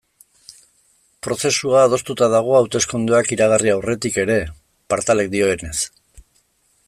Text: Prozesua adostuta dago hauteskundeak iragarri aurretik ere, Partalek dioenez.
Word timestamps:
Prozesua 1.27 1.83
adostuta 1.89 2.29
dago 2.35 2.55
hauteskundeak 2.61 3.31
iragarri 3.37 3.73
aurretik 3.75 4.17
ere, 4.25 4.37
Partalek 4.95 5.33
dioenez. 5.35 5.77